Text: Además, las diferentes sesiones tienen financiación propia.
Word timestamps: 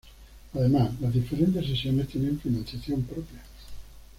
Además, 0.55 0.99
las 0.99 1.13
diferentes 1.13 1.63
sesiones 1.67 2.07
tienen 2.07 2.39
financiación 2.39 3.03
propia. 3.03 3.43